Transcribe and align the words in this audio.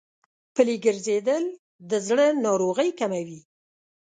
پلي 0.53 0.75
ګرځېدل 0.85 1.43
د 1.89 1.91
زړه 2.07 2.27
ناروغۍ 2.45 2.89
کموي. 2.99 3.39